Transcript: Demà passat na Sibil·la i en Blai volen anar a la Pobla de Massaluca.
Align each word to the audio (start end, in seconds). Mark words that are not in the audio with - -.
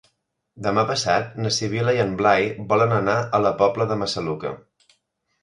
Demà 0.67 0.85
passat 0.91 1.35
na 1.45 1.51
Sibil·la 1.57 1.93
i 1.97 2.01
en 2.05 2.15
Blai 2.23 2.49
volen 2.73 2.97
anar 2.97 3.19
a 3.21 3.43
la 3.49 3.53
Pobla 3.61 3.89
de 3.93 4.01
Massaluca. 4.03 4.57